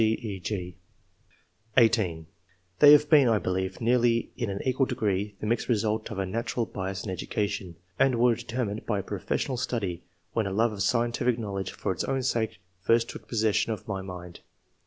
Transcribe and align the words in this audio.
."(a, 0.01 0.15
d, 0.15 0.27
e, 0.27 0.39
g) 0.39 0.75
(18) 1.77 2.25
"They 2.79 2.91
have 2.91 3.07
been, 3.07 3.27
I 3.27 3.37
believe, 3.37 3.79
nearly 3.79 4.31
in 4.35 4.49
an 4.49 4.59
equal 4.65 4.87
degree 4.87 5.35
the 5.39 5.45
mixed 5.45 5.69
result 5.69 6.09
of 6.09 6.17
a 6.17 6.25
natural 6.25 6.65
bias 6.65 7.03
and 7.03 7.11
education, 7.11 7.75
and 7.99 8.15
were 8.15 8.33
determined 8.33 8.87
by 8.87 9.03
profes 9.03 9.45
sional 9.45 9.59
study, 9.59 10.01
when 10.33 10.47
a 10.47 10.51
love 10.51 10.71
of 10.73 10.81
scientific 10.81 11.37
knowledge 11.37 11.69
for 11.73 11.91
its 11.91 12.03
own 12.05 12.23
sake 12.23 12.57
first 12.81 13.09
took 13.11 13.27
possession 13.27 13.73
of 13.73 13.87
my 13.87 14.01
mind." 14.01 14.39